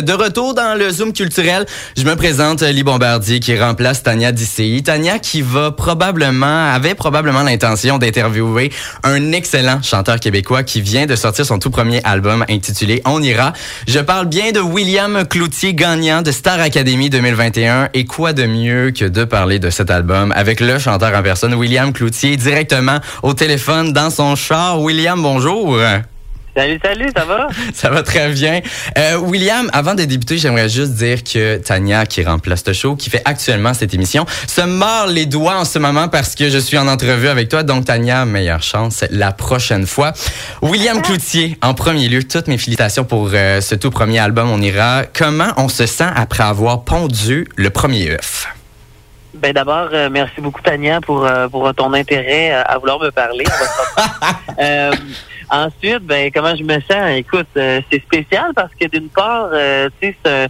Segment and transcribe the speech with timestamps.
[0.00, 1.66] De retour dans le Zoom culturel,
[1.98, 4.82] je me présente Lee Bombardier qui remplace Tania DCI.
[4.82, 11.14] Tania qui va probablement, avait probablement l'intention d'interviewer un excellent chanteur québécois qui vient de
[11.14, 13.52] sortir son tout premier album intitulé On ira.
[13.86, 17.90] Je parle bien de William Cloutier, gagnant de Star Academy 2021.
[17.92, 21.52] Et quoi de mieux que de parler de cet album avec le chanteur en personne,
[21.52, 24.80] William Cloutier, directement au téléphone dans son char.
[24.80, 25.78] William, bonjour.
[26.54, 27.48] Salut, salut, ça va?
[27.74, 28.60] ça va très bien.
[28.98, 33.08] Euh, William, avant de débuter, j'aimerais juste dire que Tania, qui remplace ce show, qui
[33.08, 36.76] fait actuellement cette émission, se mord les doigts en ce moment parce que je suis
[36.76, 37.62] en entrevue avec toi.
[37.62, 40.12] Donc, Tania, meilleure chance la prochaine fois.
[40.60, 41.06] William ah.
[41.06, 45.04] Cloutier, en premier lieu, toutes mes félicitations pour euh, ce tout premier album, On ira.
[45.10, 48.46] Comment on se sent après avoir pondu le premier œuf?
[49.34, 53.44] Ben d'abord, euh, merci beaucoup Tania pour pour ton intérêt à vouloir me parler.
[55.52, 57.10] Ensuite, ben comment je me sens?
[57.14, 60.48] Écoute, euh, c'est spécial parce que d'une part, euh, tu sais,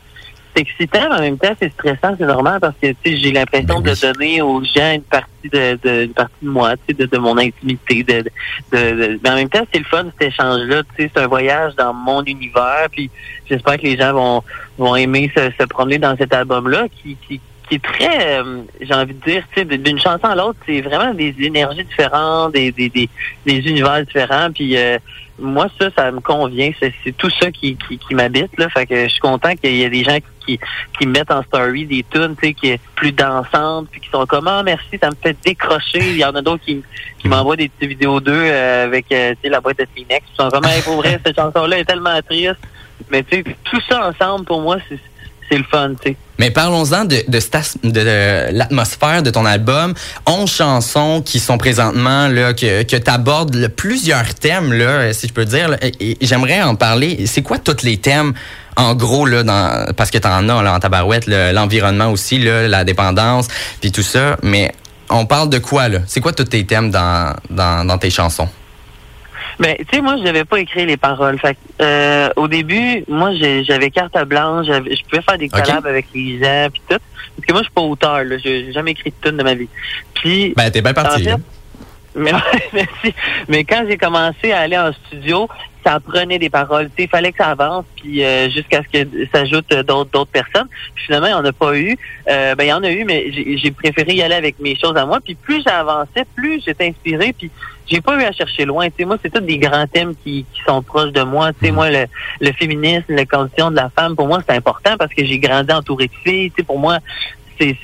[0.55, 3.33] c'est excitant, mais en même temps, c'est stressant, c'est normal parce que tu sais, j'ai
[3.33, 6.95] l'impression ben de donner aux gens une partie de, de une partie de moi, tu
[6.95, 8.05] sais, de, mon intimité.
[8.05, 8.25] De,
[8.71, 10.83] de, mais en même temps, c'est le fun cet échange-là.
[10.97, 12.87] Tu sais, c'est un voyage dans mon univers.
[12.93, 13.11] Puis
[13.51, 14.45] j'espère que les gens vont
[14.79, 17.41] vont aimer se, se promener dans cet album-là qui, qui
[17.71, 21.85] c'est très, euh, j'ai envie de dire, d'une chanson à l'autre, c'est vraiment des énergies
[21.85, 23.09] différentes, des, des, des,
[23.47, 24.51] univers différents.
[24.53, 24.99] Puis euh,
[25.39, 26.71] moi, ça, ça me convient.
[26.81, 28.51] C'est tout ça qui, qui, qui m'habite.
[28.59, 28.69] Là.
[28.69, 30.59] Fait que je suis content qu'il y ait des gens qui,
[30.99, 34.27] qui mettent en story des tunes, tu sais, qui est plus dansantes, puis qui sont
[34.27, 36.01] comme ah merci, ça me fait décrocher.
[36.01, 36.83] Il y en a d'autres qui,
[37.19, 40.27] qui m'envoient des petites vidéos d'eux euh, avec tu sais, la boîte de Kleenex.
[40.33, 42.57] Ils sont comme hey, pour vrai, cette chanson-là est tellement triste.
[43.11, 44.99] Mais tu sais, tout ça ensemble, pour moi, c'est
[45.49, 46.17] c'est le fun, tu sais.
[46.39, 49.95] Mais parlons-en de, l'atmosphère de ton album.
[50.27, 55.33] 11 chansons qui sont présentement, là, que, que tu abordes plusieurs thèmes, là, si je
[55.33, 55.77] peux dire.
[56.21, 57.27] j'aimerais en parler.
[57.27, 58.33] C'est quoi tous les thèmes,
[58.77, 62.67] en gros, là, dans, parce que tu en as là, en tabarouette, l'environnement aussi, là,
[62.67, 63.47] la dépendance,
[63.81, 64.37] puis tout ça.
[64.43, 64.73] Mais
[65.11, 65.99] on parle de quoi, là?
[66.07, 68.49] C'est quoi tous tes thèmes dans, dans tes chansons?
[69.59, 71.39] Ben, tu sais, moi, je n'avais pas écrit les paroles.
[71.39, 76.39] Fait euh, au début, moi, j'avais carte blanche, je pouvais faire des collabs avec les
[76.43, 76.97] gens, puis tout.
[77.37, 78.37] Parce que moi, je suis pas auteur, là.
[78.39, 79.69] J'ai jamais écrit de tune de ma vie.
[80.15, 80.53] Puis.
[80.57, 81.29] Ben, t'es bien parti.
[82.15, 82.33] mais,
[82.73, 83.15] merci.
[83.49, 85.49] Mais quand j'ai commencé à aller en studio,
[85.85, 86.91] ça prenait des paroles.
[86.99, 90.69] Il fallait que ça avance, puis euh, jusqu'à ce que s'ajoutent d'autres d'autres personnes.
[90.95, 91.97] Puis finalement, il n'y en a pas eu.
[92.29, 94.97] Euh, ben, il y en a eu, mais j'ai préféré y aller avec mes choses
[94.97, 95.21] à moi.
[95.23, 97.33] Puis plus j'avançais, plus j'étais inspiré.
[97.33, 97.51] Puis
[97.87, 98.89] j'ai pas eu à chercher loin.
[98.97, 101.51] sais moi, c'est tous des grands thèmes qui, qui sont proches de moi.
[101.61, 102.07] Sais, moi, le,
[102.41, 105.73] le féminisme, la condition de la femme, pour moi, c'est important parce que j'ai grandi
[105.73, 106.53] entouré de filles.
[106.57, 106.99] Sais, pour moi,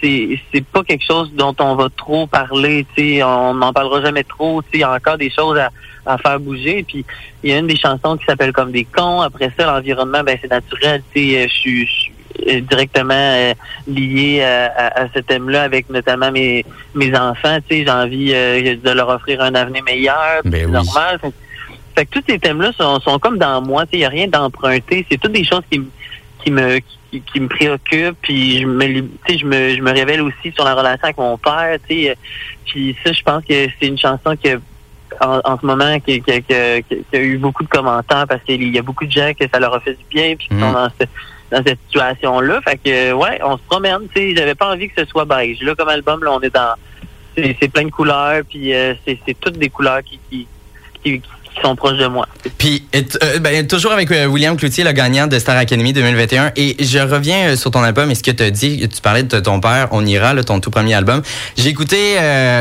[0.00, 2.86] c'est c'est pas quelque chose dont on va trop parler.
[2.94, 4.62] Tu sais, on n'en parlera jamais trop.
[4.62, 5.70] Tu sais, il y a encore des choses à,
[6.06, 6.84] à faire bouger.
[6.86, 7.04] Puis
[7.42, 9.20] il y a une des chansons qui s'appelle comme des cons.
[9.20, 11.02] Après ça, l'environnement, ben c'est naturel.
[11.14, 12.12] Tu sais, je suis
[12.46, 13.54] euh, directement euh,
[13.86, 16.64] lié euh, à, à, ce thème-là avec notamment mes
[16.94, 17.58] mes enfants.
[17.68, 20.42] Tu sais, j'ai envie de leur offrir un avenir meilleur.
[20.44, 21.20] Ben c'est normal.
[21.96, 23.84] Fait, que tous ces thèmes-là sont, sont comme dans moi.
[23.86, 25.04] Tu sais, il n'y a rien d'emprunté.
[25.10, 25.80] C'est toutes des choses qui,
[26.44, 28.19] qui me qui, qui, me préoccupent.
[28.22, 31.78] Puis je me, je me je me révèle aussi sur la relation avec mon père.
[31.88, 32.16] Tu sais,
[32.66, 34.60] puis ça, je pense que c'est une chanson que
[35.20, 39.06] en, ce moment qui, qui, a eu beaucoup de commentaires parce qu'il y a beaucoup
[39.06, 40.74] de gens que ça leur a fait du bien puis qui sont mm.
[40.74, 41.06] dans ce
[41.50, 42.60] dans cette situation-là.
[42.62, 44.00] Fait que, ouais, on se promène.
[44.14, 45.62] Tu sais, j'avais pas envie que ce soit beige.
[45.62, 46.75] Là, comme album, là, on est dans,
[47.36, 50.46] c'est plein de couleurs, puis euh, c'est toutes des couleurs qui,
[51.02, 51.22] qui,
[51.62, 52.26] sont proches de moi.
[52.56, 56.52] Puis, euh, ben, toujours avec euh, William Cloutier, le gagnant de Star Academy 2021.
[56.56, 58.88] Et je reviens euh, sur ton album et ce que tu as dit.
[58.88, 61.22] Tu parlais de ton père, On ira, là, ton tout premier album.
[61.56, 62.16] J'ai écouté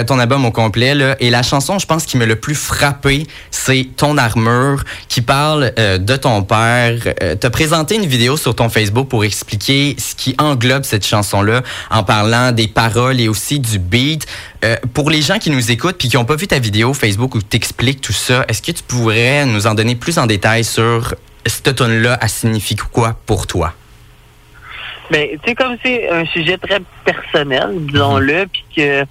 [0.08, 3.26] ton album au complet là, et la chanson, je pense, qui me le plus frappé,
[3.52, 6.96] c'est Ton armure, qui parle de ton père.
[7.40, 11.62] tu as présenté une vidéo sur ton Facebook pour expliquer ce qui englobe cette chanson-là
[11.90, 14.26] en parlant des paroles et aussi du beat.
[14.94, 17.42] Pour les gens qui nous écoutent puis qui n'ont pas vu ta vidéo Facebook où
[17.42, 21.16] tu expliques tout ça, est-ce que tu pourrais nous en donner plus en détail sur
[21.46, 23.74] cette tune-là, elle signifie quoi pour toi?
[25.10, 28.48] Ben, tu sais, comme c'est un sujet très personnel, disons-le, mhm.
[28.50, 29.04] puis que,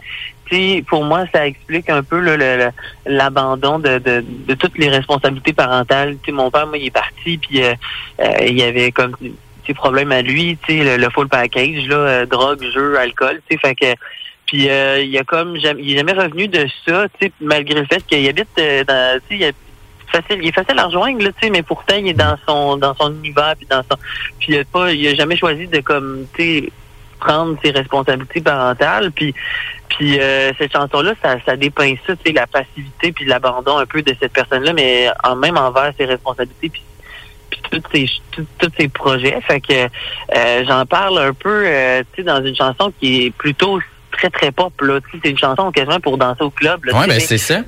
[0.51, 2.21] tu sais, pour moi, ça explique un peu
[3.07, 6.17] l'abandon de, de, toutes les responsabilités parentales.
[6.23, 7.75] Tu sais, mon père, moi, il est parti, puis euh,
[8.21, 9.17] euh, il y avait comme
[9.67, 13.57] des problèmes à lui, tu sais, le, full package, là, euh, drogue, jeu, alcool, tu
[13.57, 14.01] sais, fait que
[14.47, 17.07] puis il y a comme il est jamais revenu de ça,
[17.41, 19.55] malgré le fait qu'il habite dans, tu sais,
[20.07, 23.13] facile, il est facile à rejoindre, là, mais pourtant il est dans son dans son
[23.15, 23.97] univers puis dans son
[24.39, 26.71] puis il a pas il a jamais choisi de comme tu
[27.19, 29.35] prendre ses responsabilités parentales puis
[29.89, 33.79] puis euh, cette chanson là ça ça dépeint ça tu sais la passivité puis l'abandon
[33.79, 36.83] un peu de cette personne là mais en même envers ses responsabilités puis
[37.71, 38.07] tous ces
[38.59, 39.41] tous ces projets.
[39.43, 43.31] Fait que euh, j'en parle un peu, euh, tu sais, dans une chanson qui est
[43.31, 43.81] plutôt
[44.17, 44.99] très très pop là.
[45.11, 46.81] C'est une chanson quasiment pour danser au club.
[46.93, 47.61] Ouais, ben c'est ça.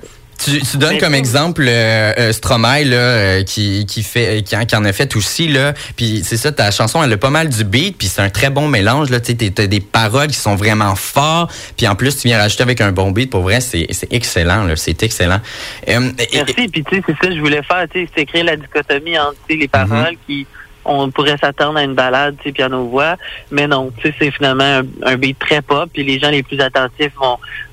[0.45, 4.77] Tu, tu donnes comme exemple euh, euh, Stromae là, euh, qui, qui fait qui, qui,
[4.77, 5.73] en a fait aussi là.
[5.97, 8.49] Puis c'est ça, ta chanson elle a pas mal du beat, puis c'est un très
[8.49, 9.19] bon mélange là.
[9.19, 12.81] Tu as des paroles qui sont vraiment fortes, puis en plus tu viens rajouter avec
[12.81, 13.31] un bon beat.
[13.31, 15.41] Pour vrai, c'est excellent là, c'est excellent.
[15.87, 16.69] Merci.
[16.69, 17.87] Puis tu sais, c'est ça que je voulais faire.
[17.93, 20.19] Tu sais, c'est créer la dichotomie entre les paroles mhm.
[20.27, 20.47] qui
[20.89, 23.17] on pourrait s'attendre à une balade, tu piano-voix,
[23.51, 26.61] mais non, tu sais, c'est finalement un, beat très pop, puis les gens les plus
[26.61, 27.13] attentifs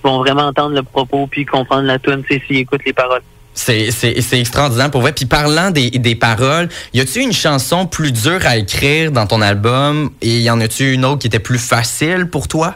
[0.04, 3.22] vont, vraiment entendre le propos puis comprendre la tune, tu sais, s'ils écoutent les paroles.
[3.54, 3.88] C'est
[4.34, 5.14] extraordinaire pour vrai.
[5.14, 9.42] Puis parlant des, des paroles, y a-tu une chanson plus dure à écrire dans ton
[9.42, 10.12] album?
[10.22, 12.76] Et y en a-tu une autre qui était plus facile pour toi?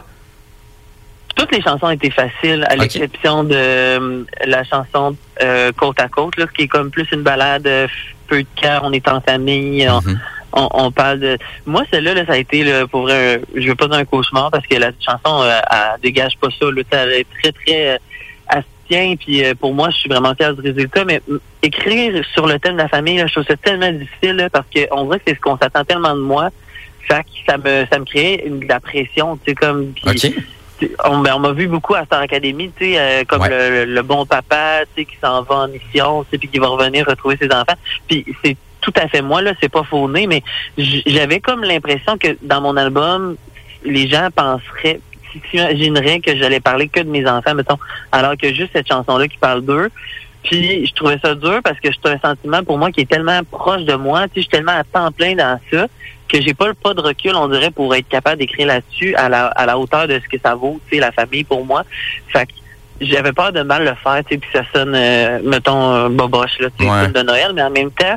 [1.50, 6.36] Toutes les chansons étaient faciles, à l'exception de euh, la chanson euh, Côte à Côte,
[6.36, 7.88] là, qui est comme plus une balade euh,
[8.28, 9.88] peu de cœur, on est en famille,
[10.52, 10.92] on, mhm.
[10.92, 11.38] parle de...
[11.66, 14.64] Moi, celle-là, ça a été, là, pour vrai, je veux pas dire un cauchemar, parce
[14.64, 16.66] que la chanson, euh, elle, dégage pas ça.
[16.66, 17.94] Là, elle est très, très...
[17.94, 17.98] Euh,
[18.88, 21.20] tient, puis euh, pour moi, je suis vraiment fier du résultat, mais
[21.62, 25.04] écrire sur le thème de la famille, là, je trouve ça tellement difficile, parce qu'on
[25.04, 26.50] dirait que c'est ce qu'on s'attend tellement de moi,
[27.08, 29.92] fait que ça me, ça me crée une, de la pression, tu sais, comme...
[31.04, 35.02] on, m'a vu beaucoup à Star Academy, tu sais, euh, comme le, bon papa, tu
[35.02, 37.74] sais, qui s'en va en mission, tu sais, puis qui va revenir retrouver ses enfants.
[38.08, 40.42] Puis c'est tout à fait moi là, c'est pas faux-né, mais
[40.78, 43.36] j'avais comme l'impression que dans mon album,
[43.84, 45.00] les gens penseraient,
[45.50, 47.78] s'imagineraient que j'allais parler que de mes enfants, mettons,
[48.12, 49.90] alors que juste cette chanson-là qui parle d'eux.
[50.42, 53.42] Puis je trouvais ça dur parce que c'est un sentiment pour moi qui est tellement
[53.44, 55.86] proche de moi, tu sais, je suis tellement à temps plein dans ça
[56.28, 59.28] que j'ai pas le pas de recul, on dirait, pour être capable d'écrire là-dessus à
[59.28, 61.82] la, à la hauteur de ce que ça vaut, tu sais, la famille pour moi.
[62.28, 62.52] Fait que
[63.00, 66.68] j'avais peur de mal le faire, tu sais, puis ça sonne, euh, mettons, boboche, là,
[66.78, 68.16] tu sais, de Noël, mais en même temps,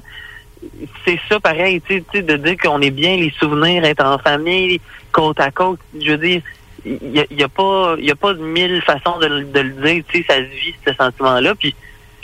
[1.05, 4.79] c'est ça pareil, tu sais, de dire qu'on est bien les souvenirs, être en famille,
[5.11, 5.79] côte à côte.
[5.99, 6.41] Je veux dire,
[6.85, 10.35] il y a, pas, y a pas mille façons de, le dire, tu sais, ça
[10.35, 11.55] se vit ce sentiment-là.
[11.55, 11.73] Puis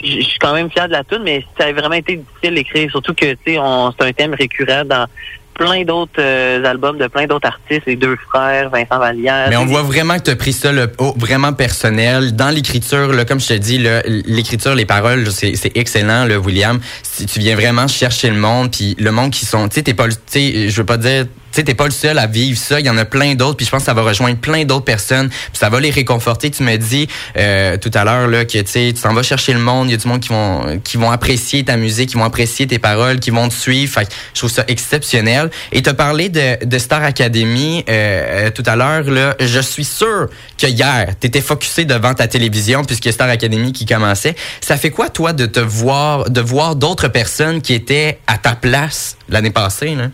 [0.02, 2.90] je suis quand même fier de la tune, mais ça a vraiment été difficile d'écrire,
[2.90, 3.58] surtout que tu sais,
[3.98, 5.06] c'est un thème récurrent dans
[5.54, 9.48] plein d'autres euh, albums de plein d'autres artistes, les deux frères, Vincent Vallière.
[9.50, 12.34] Mais on voit vraiment que tu as pris ça le, vraiment personnel.
[12.34, 13.78] Dans l'écriture, comme je te dis,
[14.26, 16.80] l'écriture, les paroles, c'est excellent, le William.
[17.02, 19.92] Si tu viens vraiment chercher le monde, puis le monde qui sont, tu sais, t'es
[19.92, 22.58] pas, tu sais, je veux pas dire tu sais, t'es pas le seul à vivre
[22.58, 22.78] ça.
[22.78, 23.56] Il y en a plein d'autres.
[23.56, 25.28] Puis je pense que ça va rejoindre plein d'autres personnes.
[25.28, 26.50] Puis ça va les réconforter.
[26.50, 29.88] Tu me dis euh, tout à l'heure là que tu t'en vas chercher le monde.
[29.88, 32.66] Il y a du monde qui vont qui vont apprécier ta musique, qui vont apprécier
[32.66, 33.92] tes paroles, qui vont te suivre.
[33.92, 35.50] Fait je trouve ça exceptionnel.
[35.72, 39.34] Et t'as parlé de, de Star Academy euh, euh, tout à l'heure là.
[39.40, 44.36] Je suis sûr que hier t'étais focusé devant ta télévision puisque Star Academy qui commençait.
[44.60, 48.54] Ça fait quoi toi de te voir, de voir d'autres personnes qui étaient à ta
[48.54, 50.08] place l'année passée là?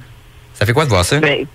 [0.59, 1.21] Ça fait quoi de voir ça?
[1.21, 1.47] Ben,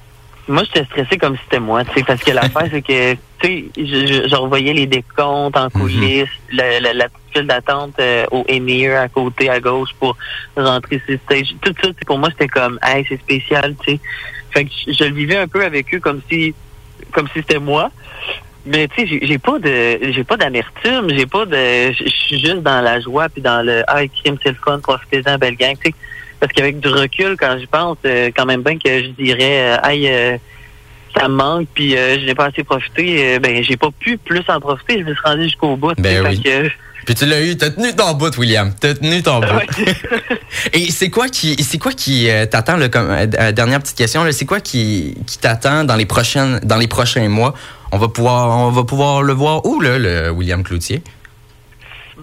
[0.48, 3.20] moi, j'étais stressé comme si c'était moi, tu sais, parce que l'affaire, c'est que, tu
[3.42, 5.72] sais, je, je, revoyais les décomptes en mhm.
[5.72, 10.18] coulisses, la, la, petite file d'attente euh, au Emir à côté, à gauche, pour
[10.56, 11.56] rentrer sur stage.
[11.62, 14.00] Tout ça, pour moi, c'était comme, hey, c'est spécial, tu sais.
[14.52, 16.54] Fait que je, le vivais un peu avec eux comme si,
[17.12, 17.90] comme si c'était moi.
[18.66, 22.62] Mais tu sais, j'ai pas de, j'ai pas d'amertume, j'ai pas de, je suis juste
[22.62, 25.90] dans la joie puis dans le, ah, crime, c'est le fun, profitez-en, belle gang, tu
[25.90, 25.96] sais.
[26.42, 29.78] Parce qu'avec du recul, quand je pense, euh, quand même bien que je dirais, euh,
[29.84, 30.38] aïe, euh,
[31.16, 34.60] ça me manque, puis je n'ai pas assez profité, ben j'ai pas pu plus en
[34.60, 35.94] profiter, je me suis rendu jusqu'au bout.
[36.00, 36.42] Ben oui.
[37.06, 38.74] Puis tu l'as eu, t'as tenu ton bout, William.
[38.80, 39.84] T'as tenu ton bout.
[40.74, 44.62] Et c'est quoi qui, c'est quoi qui t'attend là, comme dernière petite question c'est quoi
[44.62, 47.54] qui, qui t'attend dans les prochaines, dans les prochains mois?
[47.92, 51.04] On va pouvoir, on va pouvoir le voir où là, le William Cloutier?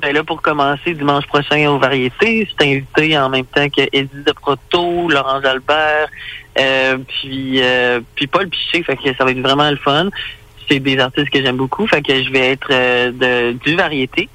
[0.00, 4.24] Ben là, pour commencer, dimanche prochain aux variétés, suis invité en même temps que Eddie
[4.26, 6.08] de Proto, Laurent Albert,
[6.58, 10.08] euh, puis euh, puis Paul Piché, fait que ça va être vraiment le fun.
[10.68, 14.28] C'est des artistes que j'aime beaucoup, fait que je vais être euh, de du variété.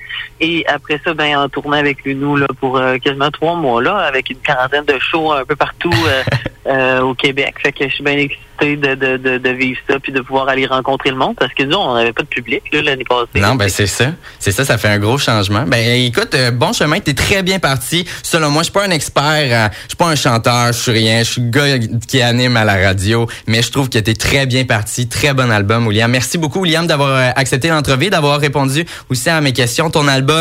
[0.43, 3.97] Et après ça, ben en tournant avec nous là pour euh, quasiment trois mois là,
[4.00, 5.93] avec une quarantaine de shows un peu partout
[7.01, 7.55] au Québec.
[7.62, 10.47] Fait que je suis bien excité de, de, de, de, vivre ça puis de pouvoir
[10.47, 13.39] aller rencontrer le monde parce que nous, on n'avait pas de public l'année passée.
[13.39, 14.05] Non, ben c'est ça.
[14.39, 15.65] C'est ça, ça fait un gros changement.
[15.67, 18.05] Ben écoute, euh, bon chemin, t'es très bien parti.
[18.21, 20.91] Selon moi, je suis pas un expert, euh, je suis pas un chanteur, je suis
[20.91, 24.13] rien, je suis le gars qui anime à la radio, mais je trouve que t'es
[24.13, 25.07] très bien parti.
[25.07, 26.09] Très bon album, William.
[26.09, 29.89] Merci beaucoup, William, d'avoir euh, accepté l'entrevue, d'avoir répondu aussi à mes questions.
[29.89, 30.32] Ton album,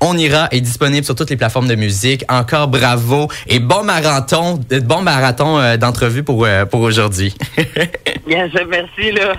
[0.00, 2.24] On ira, est disponible sur toutes les plateformes de musique.
[2.28, 7.34] Encore bravo et bon marathon, bon marathon d'entrevue pour, pour aujourd'hui.
[8.26, 9.32] Bien, merci, là.